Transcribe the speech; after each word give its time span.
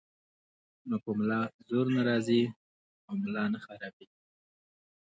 نو 0.87 0.95
پۀ 1.03 1.09
ملا 1.17 1.39
زور 1.67 1.85
نۀ 1.93 2.01
راځي 2.07 2.41
او 3.07 3.13
ملا 3.21 3.43
نۀ 3.51 3.59
خرابيږي- 3.63 4.07